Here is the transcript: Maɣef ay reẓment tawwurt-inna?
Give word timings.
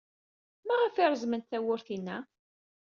Maɣef 0.67 0.95
ay 0.95 1.09
reẓment 1.11 1.49
tawwurt-inna? 1.49 2.17